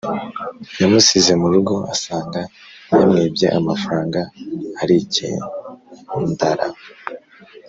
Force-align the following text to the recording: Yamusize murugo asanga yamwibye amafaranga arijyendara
Yamusize 0.79 1.31
murugo 1.41 1.75
asanga 1.93 2.41
yamwibye 2.97 3.47
amafaranga 3.59 4.21
arijyendara 4.81 6.65